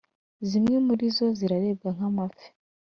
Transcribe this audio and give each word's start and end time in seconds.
Zimwe 0.49 0.75
muri 0.87 1.03
zo 1.15 1.25
ziraribwa 1.37 1.89
nk’amafi 1.95 2.47